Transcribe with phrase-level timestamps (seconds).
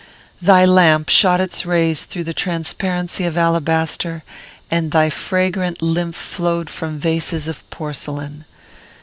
[0.41, 4.23] Thy lamp shot its rays through the transparency of alabaster,
[4.71, 8.45] and thy fragrant lymph flowed from vases of porcelain.